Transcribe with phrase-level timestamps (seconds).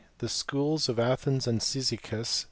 [0.17, 2.39] THE SCHOOLS OF ATHENS AND CYZICUS*.